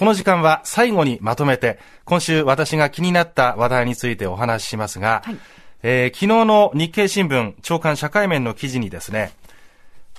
[0.00, 5.36] この時間は最後にまとめて、今週私が気になった話題についてお話ししますが、はい、
[5.82, 9.32] えー、昨日の日経新聞長官社会面の記事にですね、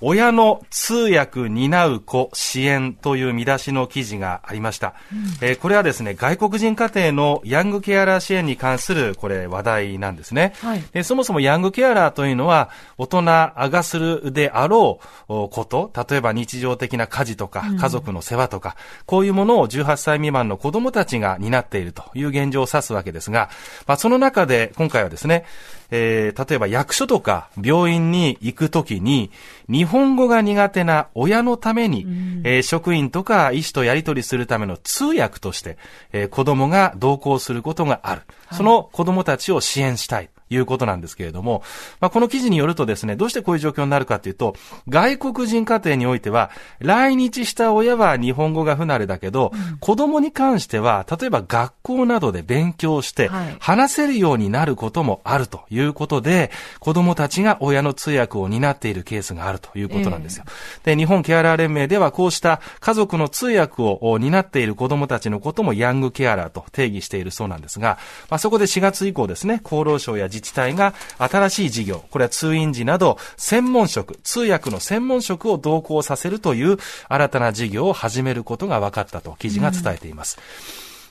[0.01, 4.95] 親の通訳担う子支援という見出しの記事がありました。
[5.13, 10.53] うん、えー、これはですね、外国人家庭のヤングケアラー支援に関するこれ話題なんですね。
[10.61, 14.99] はい、でそもそもヤングケアラーというのは大人がするであろ
[15.29, 23.49] うこと、例えば日常的な家事とか家族の世話とか、うん、こういうものを18歳未満の子供たちが担っているという現状を指すわけですが、
[23.87, 25.45] まあ、その中で今回はですね、
[25.91, 29.29] えー、例えば役所とか病院に行くときに、
[29.67, 35.77] 日本語が苦手な親のために、うん、えー、職員とか医師とやり取りするための通訳として、
[36.13, 38.21] えー、子供が同行することがある。
[38.47, 40.29] はい、その子供たちを支援したい。
[40.51, 41.63] いうことなんですけれども、
[41.99, 44.55] まあ、この記事によるとですね、どうしてこういう状況になるかというと、
[44.89, 53.29] 外国人家庭においては、来日した親は日本語が不慣れだけど、うん、子供に関しては、例えば学校などで勉強して、
[53.59, 60.43] 話せるようになることもあるということで、子供たちが親の通訳を担っているケースがあるということなんですよ。
[60.47, 67.97] えー、で、日本ケアラー連盟ではこうした家族の通訳を担っている子供たちのこともヤングケアラーと定義しているそうなんですが、
[68.29, 80.39] まあ、そこで4月以降ですね、厚労省や自自治体が新しい事業、これは通院時など専門職、通訳の専門職を同行させるという新たな事業を始めることが分かったと記事が伝えています。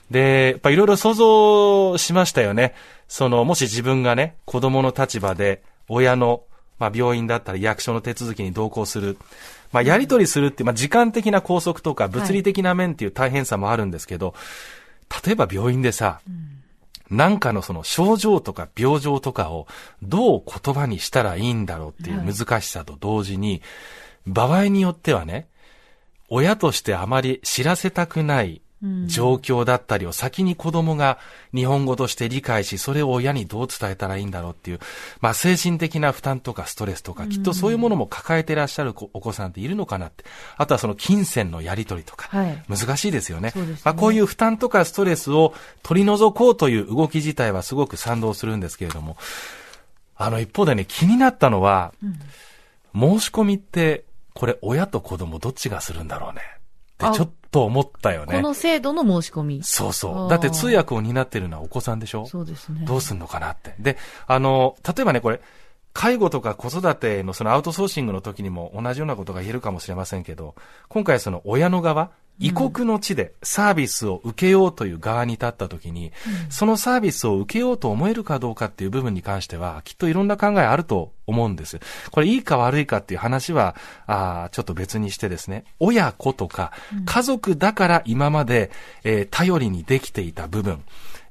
[0.09, 2.75] うん、で、やっぱいろいろ想像しましたよね。
[3.07, 6.43] その、もし自分がね、子供の立場で親の
[6.79, 9.19] まあ、病院だったり役所の手続きに同行する。
[9.71, 14.33] まあ、やり取りするって、まあ、時間的な拘束とか物理的な面っていう大変さもあるんですけど、
[15.07, 16.60] はい、例えば病院でさ、うん
[17.11, 19.67] なんかのその症状とか病状とかを
[20.01, 23.61] どう言葉にしたらいいんだろうっていう難しさと同時に、
[24.25, 25.49] 場合によってはね、
[26.29, 28.61] 親としてあまり知らせたくない
[29.05, 31.19] 状況だったりを先に子供が
[31.53, 34.79] 日本語として理解し、それを親にどう伝えたらいいんだろうっていう、
[35.19, 40.25] まあ精神的な負担とかストレスとか、きっとそういうものも抱えていらっしゃるお子さんっているのかなって。
[40.57, 42.29] あとはその金銭のやり取りとか、
[42.67, 43.53] 難しいですよね。
[43.83, 45.53] まあこういう負担とかストレスを
[45.83, 49.17] 取り除こうという動き自体はすごく賛同するんですけれども、
[50.15, 51.93] あの一方でね、気になったのは、
[52.93, 56.41] うん、申し込みって、これ親と子供どっちがするんだろうね。
[57.07, 58.35] ってちょっと思ったよね。
[58.35, 59.61] この制度の申し込み。
[59.63, 60.29] そうそう。
[60.29, 62.25] だって通訳を担ってるのはお子さんでしょ？
[62.25, 62.85] そうですね。
[62.85, 63.75] どうすんのかなって。
[63.77, 65.41] で、あの、例えばね、これ、
[65.93, 70.55] 介護とか子育てのそのアウトソーシングの時にも同じようなことが言えるかもしれませんけど、
[70.87, 76.11] 今回その親の側、異国の地でサービスを受けようという側に立った時に、
[76.45, 81.79] うん、そのサービスを受けようと思えるかどうかっていう部分に関しては、きっといろんな考えあると思うんです。
[82.11, 83.75] これいいか悪いかっていう話は、
[84.07, 86.71] あちょっと別にしてですね、親子とか
[87.05, 88.71] 家族だから今まで、
[89.03, 90.83] えー、頼りにできていた部分、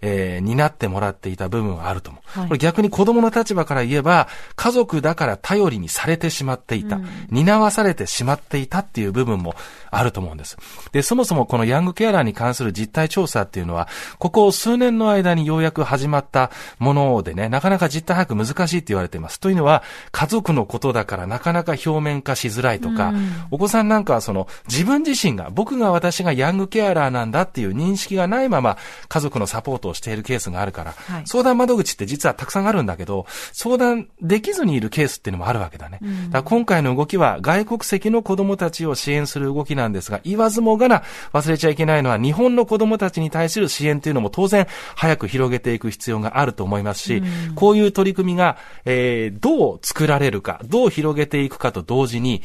[0.02, 2.38] えー、担ってもらっていた部分はあると思う。
[2.40, 9.54] はい、これ逆に子供の立場から言えば、家族だから頼りにされてしまっていた、うん、担わされてしまっていたっていう部分も
[9.90, 10.56] あると思うんです。
[10.92, 13.88] で、そもそもこのヤングケアラーに関する実態調査っていうのは、
[14.18, 19.40] ここ数年の間にようやく始まったものでね、なかなか実態把握難しいって言われています。
[19.40, 19.82] というのは、
[20.12, 28.76] 家族のことだからなかなか表面化しづらいとか、うん、お子さんなんかはその自分自身が、僕が私がヤングケアラーなんだっていう認識がないまま、
[29.08, 35.98] 家族のサポートをしているケースがあるから、はい、相談窓口って実はたくさんあるんだけど、相談できずにいるケースっていうのもあるわけだね。
[36.02, 41.02] うん、だ今回の動きは外国籍の子供たちを支援する動きなんですが、言わずもがな
[41.32, 47.16] 忘れちゃいけないのは日本の子供たちに対する支援というのも当然早く広げていく必要があると思いますし、
[47.48, 52.42] うん、こういう取り組みが、えー、どう作られるか、どう広げていくかと同時に、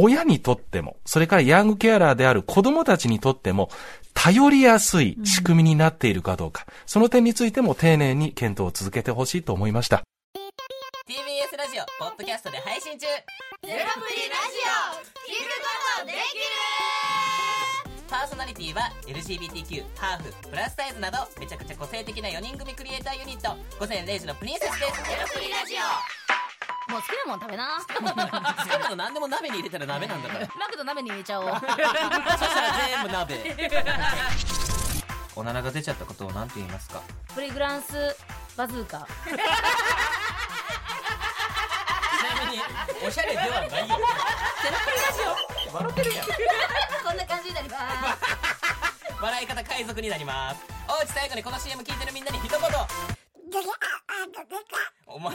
[0.00, 3.68] 親にとっても、それからヤングケアラーである子供たちにとっても、
[4.14, 10.02] 頼りやすい仕組みになっているかどうか、うん、その点についても丁寧に検討を続けてほしいと思いました。
[11.08, 13.06] TBS ラジオ、ポッドキャストで配信中。
[13.06, 13.12] ゼ
[13.62, 13.90] ロプリラジ
[14.62, 16.18] オ、聞くことできる。
[18.08, 23.56] パーソナリティは LGBTQ、ハーフ、プラスサイズなどめちゃくちゃ個性的な4人組クリエイターユニット。
[23.78, 25.10] 午前0時のプリンセスです。
[25.10, 26.17] ゼロプリラジオ
[26.88, 27.78] もう好きなもん食べな。
[27.78, 27.84] 好
[28.64, 30.48] きなの何でも鍋に入れたら鍋なんだから。
[30.58, 31.48] マクド鍋に入れちゃおう。
[31.52, 33.56] そしたら全部鍋。
[35.36, 37.00] おならが出ちゃったことを何て言いますか？
[37.34, 38.16] プリグランス
[38.56, 38.98] バズーカ。
[38.98, 39.02] ち
[42.34, 42.62] なみに
[43.06, 43.70] おしゃれではないよ。
[43.70, 45.20] ゼロプリラジ
[45.70, 45.74] オ。
[45.74, 46.26] 笑ってるやん。
[47.06, 47.84] こんな感じになります。
[49.20, 50.60] 笑い方海賊になります。
[50.88, 52.58] おうち最後にこの CM 聞いてるみんなに一言。
[55.06, 55.34] お前